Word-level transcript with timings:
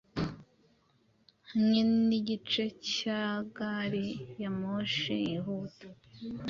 hamwe 1.49 1.79
ni 2.07 2.13
igice 2.19 2.63
cya 2.93 3.23
gari 3.55 4.07
ya 4.41 4.49
moshi 4.59 5.15
yihuta. 5.27 5.87